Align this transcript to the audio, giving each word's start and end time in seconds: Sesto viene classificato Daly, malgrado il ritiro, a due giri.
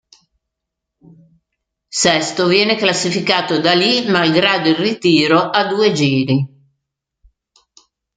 Sesto 1.87 2.47
viene 2.47 2.75
classificato 2.75 3.59
Daly, 3.59 4.09
malgrado 4.09 4.69
il 4.69 4.75
ritiro, 4.75 5.51
a 5.51 5.67
due 5.67 5.91
giri. 5.91 6.43